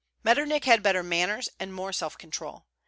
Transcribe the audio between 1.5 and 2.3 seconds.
and more self